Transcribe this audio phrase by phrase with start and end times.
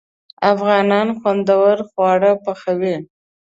[0.51, 2.95] افغانان خوندور خواړه پخوي.